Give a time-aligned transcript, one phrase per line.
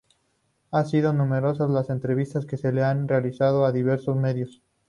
[0.71, 4.63] Han sido numerosas las entrevistas que se le han realizado en diversos medios.